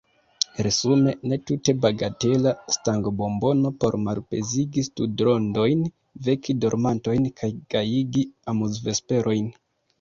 Resume: 0.67 1.11
ne 1.31 1.37
tute 1.49 1.75
bagatela 1.83 2.53
stangobombono 2.77 3.73
por 3.85 3.99
malpezigi 4.07 4.87
studrondojn, 4.89 5.87
veki 6.31 6.59
dormantojn 6.65 7.31
kaj 7.43 7.55
gajigi 7.77 8.29
amuzvesperojn. 8.57 9.57